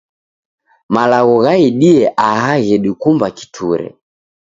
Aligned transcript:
Malagho 0.93 1.35
ghaidie 1.43 2.01
aha 2.29 2.53
ghedikumba 2.65 3.27
kiture. 3.37 3.87